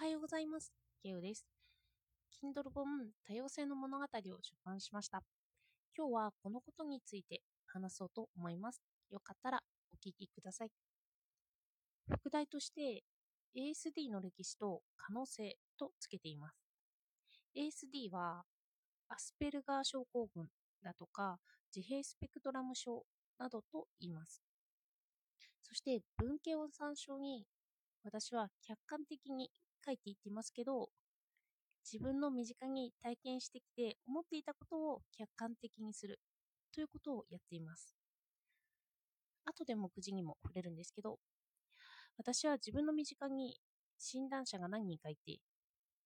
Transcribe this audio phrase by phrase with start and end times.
[0.00, 0.72] はようございます。
[1.02, 1.44] ケウです。
[2.42, 2.86] Kindle 本
[3.22, 5.22] 多様性の物語を出版しました。
[5.94, 8.80] 今日はこのことについて話そうと思います。
[9.10, 9.60] よかったら
[9.92, 10.70] お聞きください。
[12.10, 13.02] 副題として
[13.54, 16.56] ASD の歴史と可能性とつけています。
[17.54, 18.44] ASD は
[19.10, 20.46] アスペルガー症候群
[20.82, 21.36] だとか
[21.76, 23.02] 自閉スペクトラム症
[23.38, 24.40] などと言います。
[25.60, 27.44] そして文系を参照に
[28.02, 29.50] 私は客観的に
[29.84, 30.90] 書いていっていますけど
[31.84, 36.20] 自分の身近に体験してきて思っていたことを客観的にする
[36.74, 37.94] ということをやっています。
[39.44, 41.18] 後で目次にも触れるんですけど
[42.18, 43.58] 私は自分の身近に
[43.98, 45.40] 診断者が何人かいて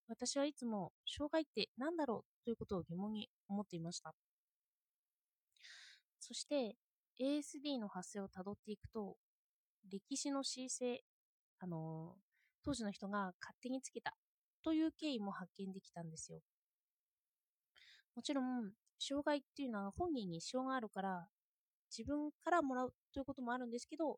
[0.07, 4.13] 私はいつも障害って何だろうということを疑問に思っていました。
[6.19, 6.75] そして
[7.19, 9.15] ASD の発生をたどっていくと
[9.91, 11.01] 歴史の恣意性
[11.59, 12.15] あの
[12.65, 14.15] 当時の人が勝手につけた
[14.63, 16.39] という経緯も発見できたんですよ。
[18.15, 21.27] もちろん障害っていうのは本人に支障があるから
[21.95, 24.17] 自分からもらうということもあるんですけど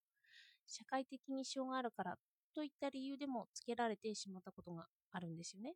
[0.65, 2.15] 社会的に支障があるから
[2.55, 5.73] といった理由でもつけられてしまったことがあるんですよね。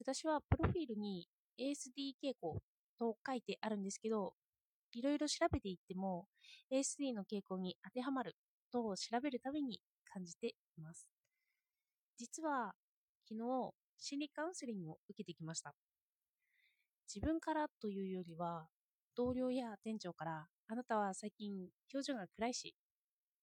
[0.00, 2.58] 私はプロフィールに ASD 傾向
[2.98, 4.32] と書いてあるんですけど
[4.92, 6.26] いろいろ調べていっても
[6.72, 8.34] ASD の傾向に当てはまる
[8.72, 9.80] と調べるたびに
[10.12, 11.08] 感じています。
[12.18, 12.74] 実は
[13.28, 15.74] 昨日心理カウンセリングを受けてきました。
[17.12, 18.68] 自分からというよりは
[19.16, 22.74] 同僚や店長からあなたは最近表情が暗いし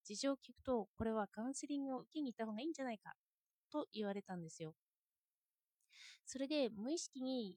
[0.05, 3.13] 事情を聞くとこれはカウンセリングを受けに行った方がいいんじゃないか
[3.71, 4.73] と言われたんですよ。
[6.25, 7.55] それで無意識に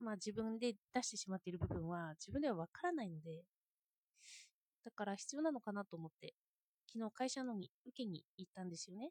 [0.00, 3.44] まあ自分で出してしまっている部分は自分ではわからないので
[4.84, 6.34] だから必要なのかなと思って
[6.92, 9.10] 昨日会社のに受けに行ったんですよね。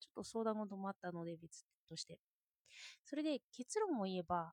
[0.00, 2.18] ちょっと相談事もあったので別として。
[3.04, 4.52] それで結論を言えば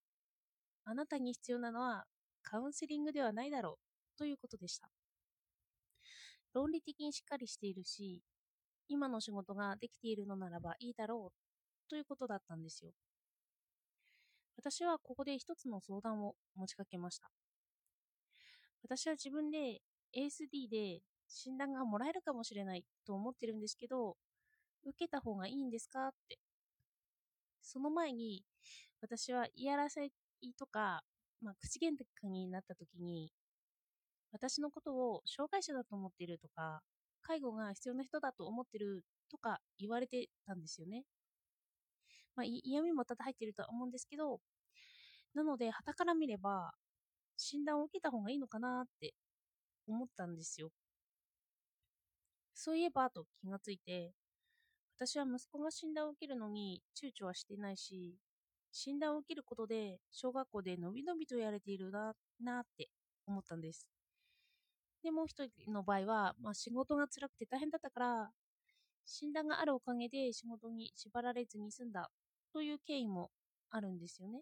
[0.86, 2.06] あなたに必要なのは
[2.44, 3.80] カウンセリングではないだろ
[4.16, 4.90] うということでした。
[6.54, 8.22] 論理的にしっかりしているし
[8.88, 12.92] 今の仕事ができているのならばいいだろうということだったんですよ。
[14.58, 17.32] 私はここで一つの相談を持ちかけました。
[18.84, 19.82] 私は自分で
[20.16, 24.18] ASD で診断がもらえるかもしれないと思ってるんですけど、
[24.86, 26.40] 受けた方がいいんですかって。
[27.62, 28.44] その前に
[29.02, 30.10] 私はいやらせ
[30.58, 31.04] とか、
[31.42, 33.32] まあ、口喧嘩になった時に
[34.32, 36.82] 私のことを障害者だと思ってるとか
[37.22, 41.04] 介護が必要な人だと思ってるとか言われてたんですよね。
[42.36, 44.40] まあ、嫌味も多々入ってるとは思うんですけど、
[45.36, 46.72] なので、旗から見れば、
[47.38, 49.14] 診断を受けた方がいいのかなって
[49.88, 50.70] 思ったんですよ。
[52.62, 54.12] そういえば、と気がついて、
[54.98, 58.18] 私は息子が診断を受けるのに躊躇はしてないし、
[58.74, 62.90] 診断を受けることで小学校でのびのびとやれているな、なって
[63.26, 63.90] 思ったんです。
[65.02, 68.30] で、もう一人の場合は、まあ、仕事が辛くて大変だったから、
[69.06, 72.12] 診断があるおかげで仕事に縛られずに済んだ
[72.52, 73.32] という経緯も
[73.70, 74.42] あるんですよね。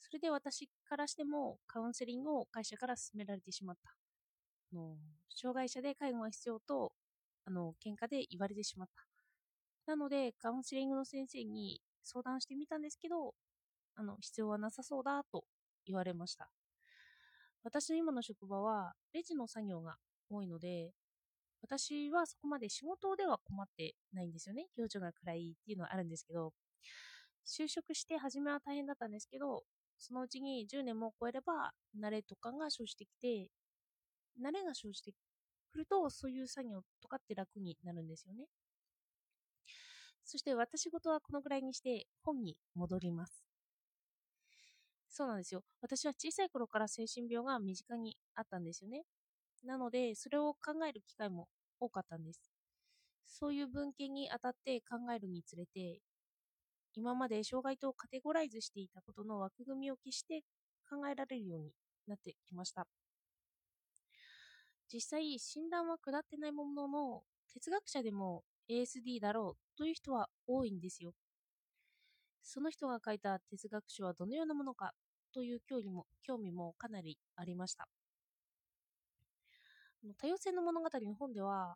[0.00, 4.03] それで私からしてもカウンセリングを会社から勧められてしまった。
[4.74, 4.96] あの
[5.28, 6.92] 障害者で介護が必要と
[7.46, 9.06] あの喧嘩で言われてしまった。
[9.86, 13.34] なのでカウンセリングの先生に相談してみたんですけど、
[13.94, 15.44] あの必要はなさそうだと
[15.86, 16.50] 言われました。
[17.62, 19.96] 私の今の職場はレジの作業が
[20.30, 20.92] 多いので、
[21.62, 24.66] 私はそこまで仕事では困ってないんですよね。
[24.76, 26.52] 表情が暗いっていうのはあるんですけど、
[27.46, 29.64] 就職して初めは大変だったんですけど、
[29.98, 33.48] そのうちに10年も超えれば慣れとかが生じてきて、
[34.40, 35.12] 慣れが生じて
[35.70, 38.46] くるとそういう作業とかって楽になるんですよね。
[40.24, 43.44] そして私事はこのぐらいにして本に戻ります。
[45.08, 45.62] そうなんですよ。
[45.80, 49.04] 私は小さい頃から精神病が身近にあったんですよね。
[49.64, 51.48] なので、それを考える機会も
[51.80, 52.50] 多かったんです。
[53.26, 56.00] そういう文献にあたって考えるにつれて、
[56.94, 60.42] 今まで障害とカテゴライズしていたことの枠組みを消して
[60.88, 61.72] 考えられるように
[62.08, 62.86] なってきました。
[64.94, 71.12] 実際、診断は下ってないものの、哲学者でも ASD だろうという人は多いんですよ。
[72.44, 74.92] その人が書いた哲学書はどのようなものか
[75.32, 77.88] という興味も興味もかなりありました。
[80.16, 81.74] 多様性の物語の本では、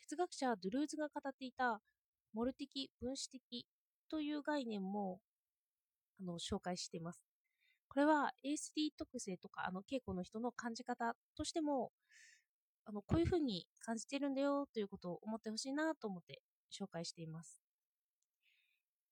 [0.00, 1.80] 哲学者ドゥルーズが語っていた
[2.32, 3.66] モル的分子的
[4.10, 5.20] という概念も
[6.20, 7.25] あの紹介しています。
[7.88, 11.90] これは ASD 特性とかあの傾向の人の感じ方としても
[12.84, 16.40] あのこういうふうに感じてるんだよということを思ってほしいなと思って
[16.72, 17.60] 紹介しています。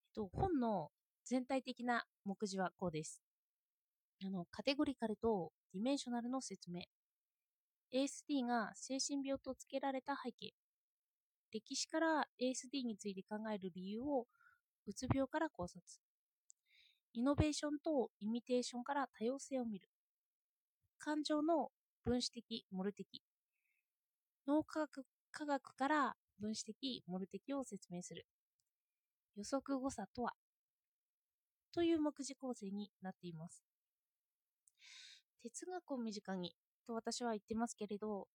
[0.07, 0.91] えっと、本の
[1.25, 3.21] 全体的な目次はこうです。
[4.25, 6.83] あのカテゴリカルとディメンショナルの説明。
[7.93, 10.53] ASD が精神病と付けられた背景。
[11.53, 14.27] 歴史から ASD について考える理由を
[14.87, 16.04] うつ病から考察。
[17.17, 19.89] イノベーションとイミテーションから多様性を見る。
[20.99, 21.69] 感情の
[22.05, 23.23] 分子的、モル的。
[24.49, 28.27] 脳科学科学から分子的、モル的を説明する。
[29.37, 30.33] 予測誤差とは？
[31.73, 33.63] という目次構成になっています。
[35.45, 38.27] 哲学を身近にと私は言ってますけれど、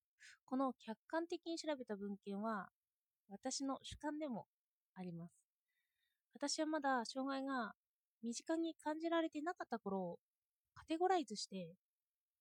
[0.46, 2.70] この客観的に調べた文献は
[3.30, 4.46] 私の主観でも
[4.96, 5.34] あります。
[6.34, 7.74] 私はまだ障害が
[8.24, 10.20] 身近に感じられてなかった頃を、
[10.74, 11.76] カテゴライズして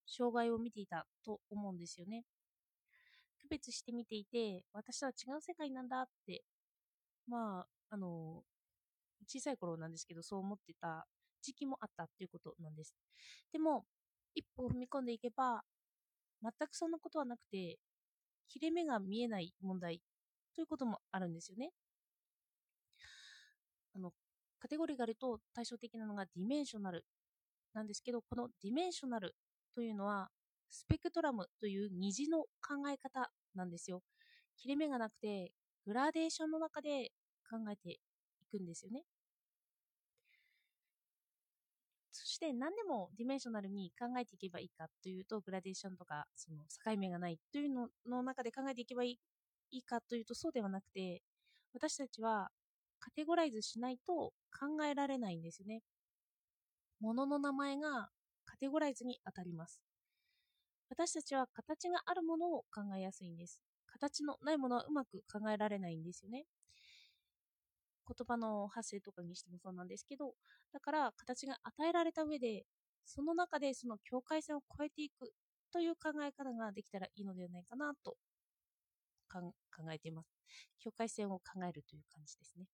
[0.07, 2.25] 障害を見ていたと思うんですよね。
[3.41, 6.43] 区別してみていて、私とは違う世界なんだって、
[7.27, 8.43] まあ、あの、
[9.27, 11.07] 小さい頃なんですけど、そう思ってた
[11.43, 12.95] 時期もあったっていうことなんです。
[13.53, 13.87] でも、
[14.35, 15.63] 一歩踏み込んでいけば、
[16.43, 17.79] 全くそんなことはなくて、
[18.49, 20.03] 切れ目が見えない問題
[20.55, 21.71] ということもあるんですよね。
[23.95, 24.13] あの、
[24.61, 27.05] カテゴリーがあると対照的なのが dimensional
[27.75, 29.35] なんですけど、この dimensional
[29.75, 30.29] というのは、
[30.71, 34.03] スペクトラムという虹の考え方なんですよ。
[34.57, 35.53] 切れ目がなくて、
[35.85, 37.13] グラデーションの中で
[37.49, 37.99] 考えてい
[38.51, 39.03] くんですよね。
[42.13, 49.19] そして何でも dimensional に考えていけばいいかというと、グラデーションとかその境目がないというのの中で考えていけばい
[49.71, 51.23] いかというとそうではなくて、
[51.73, 52.51] 私たちは
[53.01, 55.83] カテゴライズしないと考えられないんですよね。
[57.01, 58.11] 物の名前が
[58.45, 59.81] カテゴライズに当たります。
[60.91, 63.61] 私たちは形があるものを考えやすいんです。
[63.87, 66.45] 形のないものはうまく考えられないんですよね。
[68.07, 70.35] 言葉の発声とかにしてもそうなんですけど、
[70.73, 72.65] だから形が与えられた上で、
[73.05, 75.33] その中でその境界線を越えていく
[75.73, 78.17] という考え方ができたらいいのではないかなと
[79.29, 79.53] 考
[79.93, 80.35] えています。
[80.79, 82.67] 境界線を考えるという感じですね。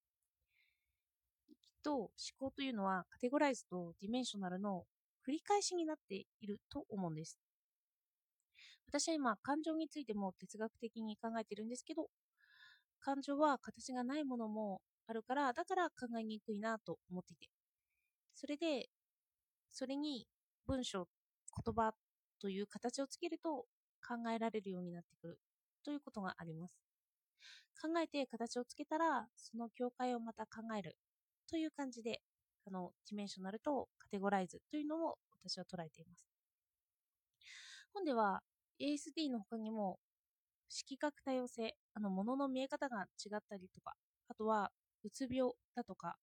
[1.85, 4.85] と思考というのはカテゴライズとディメンショナルの
[5.27, 7.39] 繰り返しになっていると思うんです。
[8.89, 12.09] 私は今、感情についても哲学的に考えてるんですけど、
[13.01, 17.49] 感情は形がないものもあるから、だから考えにくいなと思っていて。
[18.35, 18.89] それで、
[19.73, 20.27] それに
[20.67, 21.09] 文章、
[21.65, 21.93] 言葉
[22.41, 23.67] という形をつけると
[24.07, 25.39] 考えられるようになってくる
[25.83, 26.79] ということがあります。
[27.81, 30.97] 考えて形をつけたら、その境界をまた考える
[31.51, 32.21] という感じで、
[32.67, 36.27] あの、ディメンショナルとカテゴライズというのを私は捉えています。
[37.93, 38.43] 本では
[38.81, 39.99] ASD の他にも
[40.69, 43.95] 色覚多様性、あの、物の見え方が違ったりとか、
[44.29, 44.73] あとは、
[45.05, 46.17] うつ病だとか、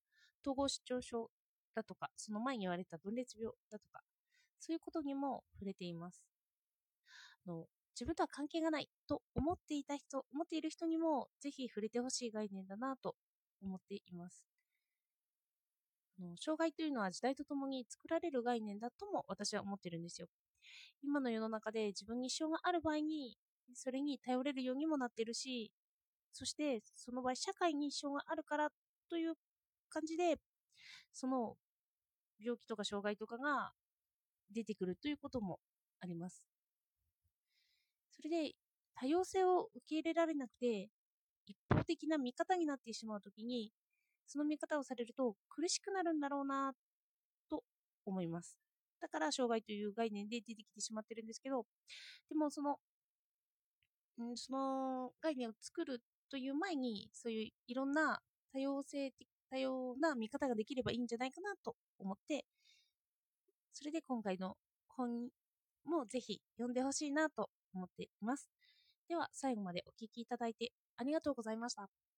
[0.43, 1.29] 統合失調症
[1.75, 4.01] だとか、その前に言われた分裂病だとか、
[4.59, 6.25] そういうことにも触れています。
[7.45, 13.15] あの自分とは関係がないと思っていた人、思っている人にもぜひ触れてほしい概念だなと
[13.61, 14.50] 思っています。
[16.21, 20.27] の障害というのは時代とともに作られる概念だとも私は思ってるんですよ。
[21.03, 23.37] 今の世の中で自分に支障がある場合に
[23.73, 25.71] それに頼れるようにもなってるし
[26.33, 28.69] そしてその場合社会に支障があるから
[29.09, 29.33] という
[29.89, 30.37] 感じで
[31.13, 31.55] その
[32.39, 33.71] 病気とか障害とかが
[34.53, 35.59] 出てくるということも
[36.01, 36.43] あります。
[38.11, 38.51] それで
[38.95, 40.89] 多様性を受け入れられなくて
[41.45, 43.71] 一方的な見方になってしまうときに
[44.27, 46.73] その見方をされると苦しくなるんだろうな
[47.49, 47.63] と
[48.05, 48.57] 思います。
[49.01, 51.65] だから障害という概念で出てきてしまってるんですけど、
[52.29, 52.77] でもその、
[54.21, 58.19] んその概念を作るという前に、そういういろんな
[58.53, 62.45] 多様性的、多様な見方ができればいいんじゃないかなと思って、
[63.73, 64.55] それで今回の
[64.87, 65.29] 本
[65.85, 68.49] もぜひ読んでほしいなと思っています。
[69.07, 72.10] では最後までお聴きいただいてありがとうございました。